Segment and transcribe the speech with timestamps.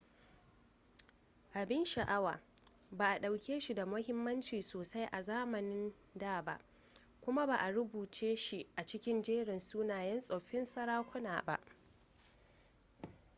[1.61, 2.41] abin sha'awa
[2.91, 6.59] ba a ɗauke shi da muhimmanci sosai a zamanin da ba
[7.21, 11.59] kuma ba a rubuce shi a cikin jerin sunayen tsoffin sarakuna ba